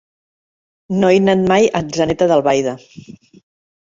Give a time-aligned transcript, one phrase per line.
[1.03, 2.75] No he anat mai a Atzeneta d'Albaida.